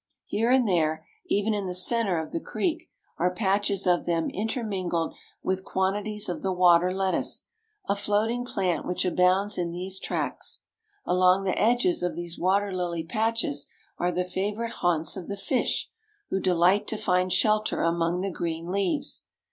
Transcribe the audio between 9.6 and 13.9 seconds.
these tracts. Along the edges of these water lily patches